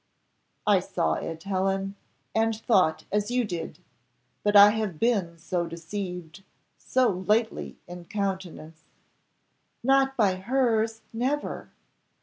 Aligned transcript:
"I 0.65 0.79
saw 0.79 1.13
it, 1.13 1.43
Helen, 1.43 1.93
and 2.33 2.55
thought 2.55 3.05
as 3.11 3.29
you 3.29 3.43
did, 3.45 3.77
but 4.41 4.55
I 4.55 4.71
have 4.71 4.97
been 4.99 5.37
so 5.37 5.67
deceived 5.67 6.43
so 6.79 7.07
lately 7.07 7.77
in 7.87 8.05
countenance!" 8.05 8.81
"Not 9.83 10.17
by 10.17 10.37
hers 10.37 11.01
never." 11.13 11.69